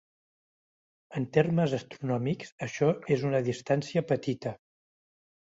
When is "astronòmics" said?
1.79-2.55